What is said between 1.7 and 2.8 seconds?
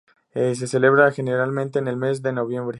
en el mes de noviembre.